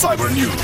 Cyber 0.00 0.30
News. 0.30 0.56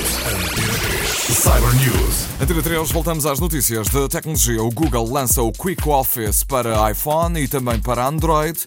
Cyber 1.28 1.74
News. 1.74 2.26
Antena 2.40 2.62
3, 2.62 2.90
voltamos 2.90 3.26
às 3.26 3.38
notícias 3.38 3.86
de 3.86 4.08
tecnologia. 4.08 4.62
O 4.62 4.70
Google 4.70 5.12
lança 5.12 5.42
o 5.42 5.52
Quick 5.52 5.86
Office 5.86 6.42
para 6.42 6.90
iPhone 6.90 7.38
e 7.38 7.46
também 7.46 7.78
para 7.78 8.06
Android. 8.06 8.58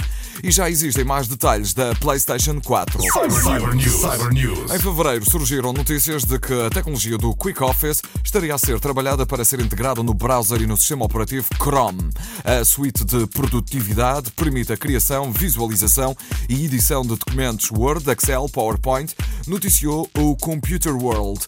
E 0.44 0.52
já 0.52 0.70
existem 0.70 1.04
mais 1.04 1.28
detalhes 1.28 1.74
da 1.74 1.94
PlayStation 1.96 2.62
4. 2.62 3.02
Cyber, 3.02 3.76
News. 3.76 4.02
Cyber 4.02 4.30
News. 4.30 4.72
Em 4.72 4.80
fevereiro 4.80 5.30
surgiram 5.30 5.74
notícias 5.74 6.24
de 6.24 6.40
que 6.40 6.54
a 6.54 6.70
tecnologia 6.70 7.18
do 7.18 7.36
Quick 7.36 7.62
Office 7.64 8.02
estaria 8.24 8.54
a 8.54 8.58
ser 8.58 8.80
trabalhada 8.80 9.26
para 9.26 9.44
ser 9.44 9.60
integrada 9.60 10.02
no 10.02 10.14
browser 10.14 10.62
e 10.62 10.68
no 10.68 10.78
sistema 10.78 11.06
operativo 11.06 11.48
Chrome. 11.62 12.10
A 12.44 12.64
suite 12.64 13.04
de 13.04 13.28
produtividade 13.28 14.32
permite 14.32 14.72
a 14.72 14.78
criação, 14.78 15.32
visualização 15.32 16.16
e 16.48 16.66
edição 16.66 17.02
de 17.02 17.10
documentos 17.10 17.70
Word, 17.72 18.10
Excel, 18.10 18.48
PowerPoint, 18.50 19.14
noticiou 19.48 20.10
o 20.18 20.36
Computer 20.36 20.96
World. 20.96 21.46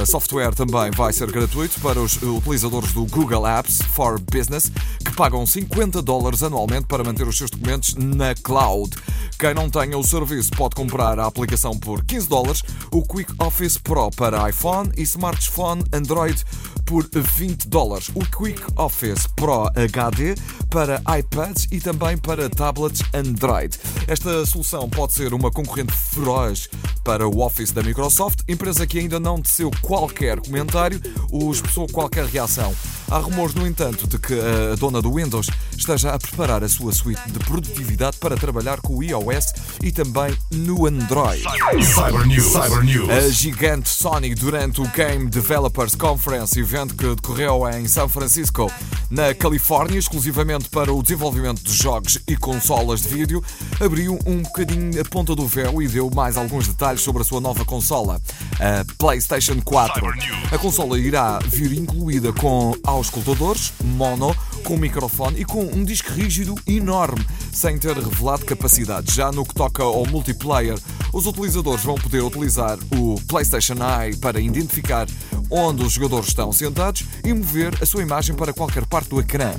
A 0.00 0.04
software 0.06 0.54
também 0.54 0.90
vai 0.90 1.12
ser 1.12 1.30
gratuito 1.30 1.80
para 1.80 2.00
os 2.00 2.20
utilizadores 2.22 2.92
do 2.92 3.04
Google 3.06 3.46
Apps 3.46 3.80
for 3.92 4.20
Business, 4.20 4.70
pagam 5.18 5.44
50 5.44 6.00
dólares 6.00 6.44
anualmente 6.44 6.86
para 6.86 7.02
manter 7.02 7.26
os 7.26 7.36
seus 7.36 7.50
documentos 7.50 7.96
na 7.96 8.36
cloud. 8.36 8.96
Quem 9.36 9.52
não 9.52 9.68
tenha 9.68 9.98
o 9.98 10.04
serviço 10.04 10.52
pode 10.52 10.76
comprar 10.76 11.18
a 11.18 11.26
aplicação 11.26 11.76
por 11.76 12.04
15 12.04 12.28
dólares, 12.28 12.62
o 12.92 13.02
Quick 13.02 13.32
Office 13.40 13.76
Pro 13.76 14.12
para 14.12 14.48
iPhone 14.48 14.92
e 14.96 15.02
smartphone 15.02 15.82
Android 15.92 16.44
por 16.86 17.04
20 17.12 17.66
dólares. 17.66 18.12
O 18.14 18.20
Quick 18.20 18.62
Office 18.76 19.26
Pro 19.34 19.64
HD 19.74 20.36
para 20.70 21.02
iPads 21.18 21.66
e 21.72 21.80
também 21.80 22.16
para 22.16 22.48
tablets 22.48 23.02
Android. 23.12 23.76
Esta 24.06 24.46
solução 24.46 24.88
pode 24.88 25.14
ser 25.14 25.34
uma 25.34 25.50
concorrente 25.50 25.92
feroz 25.92 26.70
para 27.02 27.26
o 27.26 27.40
Office 27.40 27.72
da 27.72 27.82
Microsoft, 27.82 28.42
empresa 28.46 28.86
que 28.86 29.00
ainda 29.00 29.18
não 29.18 29.42
teceu 29.42 29.72
qualquer 29.82 30.38
comentário 30.38 31.00
ou 31.32 31.50
expressou 31.50 31.88
qualquer 31.88 32.24
reação. 32.26 32.72
Há 33.10 33.18
rumores, 33.20 33.54
no 33.54 33.66
entanto, 33.66 34.06
de 34.06 34.18
que 34.18 34.34
a 34.34 34.76
dona 34.76 35.00
do 35.00 35.10
Windows 35.10 35.48
esteja 35.78 36.10
a 36.10 36.18
preparar 36.18 36.64
a 36.64 36.68
sua 36.68 36.92
suite 36.92 37.20
de 37.30 37.38
produtividade 37.38 38.16
para 38.18 38.36
trabalhar 38.36 38.80
com 38.80 38.96
o 38.96 39.02
iOS 39.02 39.52
e 39.82 39.92
também 39.92 40.36
no 40.52 40.86
Android. 40.86 41.42
Cyber 41.82 42.26
News. 42.26 42.52
Cyber 42.52 42.84
News. 42.84 43.10
A 43.10 43.28
gigante 43.30 43.88
Sony, 43.88 44.34
durante 44.34 44.80
o 44.80 44.88
Game 44.88 45.30
Developers 45.30 45.94
Conference, 45.94 46.58
evento 46.58 46.94
que 46.94 47.14
decorreu 47.14 47.68
em 47.68 47.86
São 47.86 48.08
Francisco, 48.08 48.70
na 49.10 49.32
Califórnia, 49.34 49.98
exclusivamente 49.98 50.68
para 50.68 50.92
o 50.92 51.02
desenvolvimento 51.02 51.62
de 51.62 51.72
jogos 51.72 52.18
e 52.26 52.36
consolas 52.36 53.02
de 53.02 53.08
vídeo, 53.08 53.42
abriu 53.80 54.18
um 54.26 54.42
bocadinho 54.42 55.00
a 55.00 55.04
ponta 55.04 55.34
do 55.34 55.46
véu 55.46 55.80
e 55.80 55.88
deu 55.88 56.10
mais 56.10 56.36
alguns 56.36 56.66
detalhes 56.66 57.00
sobre 57.00 57.22
a 57.22 57.24
sua 57.24 57.40
nova 57.40 57.64
consola, 57.64 58.20
a 58.60 58.84
PlayStation 58.98 59.60
4. 59.62 60.06
A 60.52 60.58
consola 60.58 60.98
irá 60.98 61.38
vir 61.46 61.72
incluída 61.72 62.32
com 62.32 62.74
auscultadores 62.84 63.72
mono, 63.82 64.34
com 64.64 64.76
microfone 64.76 65.40
e 65.40 65.44
com 65.44 65.67
um 65.74 65.84
disco 65.84 66.12
rígido 66.12 66.54
enorme, 66.66 67.24
sem 67.52 67.78
ter 67.78 67.96
revelado 67.96 68.44
capacidade. 68.44 69.14
Já 69.14 69.30
no 69.32 69.44
que 69.44 69.54
toca 69.54 69.82
ao 69.82 70.06
multiplayer, 70.06 70.78
os 71.12 71.26
utilizadores 71.26 71.84
vão 71.84 71.96
poder 71.96 72.22
utilizar 72.22 72.78
o 72.96 73.20
PlayStation 73.26 73.74
Eye 73.74 74.16
para 74.16 74.40
identificar 74.40 75.06
onde 75.50 75.82
os 75.82 75.92
jogadores 75.92 76.28
estão 76.28 76.52
sentados 76.52 77.04
e 77.24 77.32
mover 77.32 77.76
a 77.80 77.86
sua 77.86 78.02
imagem 78.02 78.34
para 78.36 78.52
qualquer 78.52 78.84
parte 78.86 79.08
do 79.08 79.20
ecrã. 79.20 79.52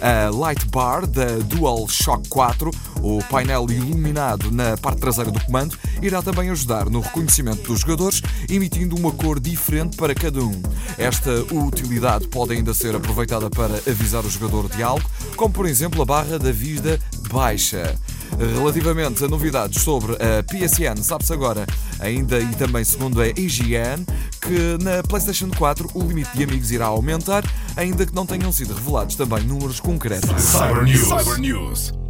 A 0.00 0.30
Light 0.34 0.66
Bar 0.68 1.06
da 1.06 1.38
DualShock 1.46 2.28
4, 2.28 2.70
o 3.00 3.22
painel 3.24 3.66
iluminado 3.70 4.50
na 4.50 4.76
parte 4.76 5.00
traseira 5.00 5.30
do 5.30 5.40
comando, 5.44 5.78
irá 6.02 6.22
também 6.22 6.50
ajudar 6.50 6.90
no 6.90 7.00
reconhecimento 7.00 7.62
dos 7.62 7.80
jogadores, 7.80 8.22
emitindo 8.48 8.96
uma 8.96 9.12
cor 9.12 9.38
diferente 9.38 9.96
para 9.96 10.14
cada 10.14 10.40
um. 10.40 10.60
Esta 10.98 11.30
utilidade 11.52 12.28
pode 12.28 12.54
ainda 12.54 12.74
ser 12.74 12.94
aproveitada 12.94 13.48
para 13.50 13.74
avisar 13.88 14.24
o 14.24 14.30
jogador 14.30 14.68
de 14.68 14.82
algo, 14.82 15.08
como 15.36 15.52
por 15.52 15.66
exemplo 15.66 16.02
a 16.02 16.04
barra 16.04 16.38
da 16.38 16.52
vida 16.52 16.98
baixa. 17.30 17.94
Relativamente 18.56 19.24
a 19.24 19.28
novidades 19.28 19.82
sobre 19.82 20.14
a 20.14 20.42
PSN, 20.42 21.02
sabe-se 21.02 21.32
agora, 21.32 21.64
ainda 22.00 22.40
e 22.40 22.54
também 22.56 22.82
segundo 22.82 23.20
a 23.20 23.28
IGN, 23.28 24.04
que 24.40 24.82
na 24.82 25.02
PlayStation 25.04 25.50
4 25.56 25.90
o 25.94 26.02
limite 26.02 26.30
de 26.34 26.42
amigos 26.42 26.72
irá 26.72 26.86
aumentar, 26.86 27.44
ainda 27.76 28.04
que 28.04 28.14
não 28.14 28.26
tenham 28.26 28.50
sido 28.50 28.74
revelados 28.74 29.14
também 29.14 29.44
números 29.44 29.78
concretos. 29.78 30.28
Cyber 30.42 30.82
News. 30.82 31.08
Cyber 31.08 31.38
News. 31.38 32.03